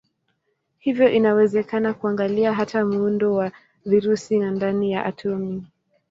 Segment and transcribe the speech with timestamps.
[0.79, 3.51] Hivyo inawezekana kuangalia hata muundo wa
[3.85, 5.63] virusi na ndani ya atomi.